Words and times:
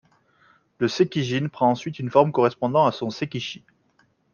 Le 0.79 0.87
Seikijin 0.87 1.47
prend 1.47 1.69
ensuite 1.69 1.99
une 1.99 2.09
forme 2.09 2.31
correspondant 2.31 2.87
à 2.87 2.91
son 2.91 3.11
Seikishi. 3.11 3.63